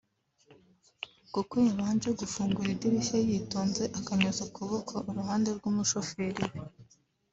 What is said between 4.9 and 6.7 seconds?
uruhande rw’umushoferi we